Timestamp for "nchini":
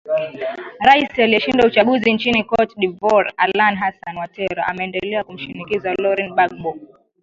2.13-2.43